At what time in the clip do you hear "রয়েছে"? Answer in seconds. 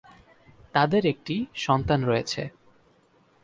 2.05-2.41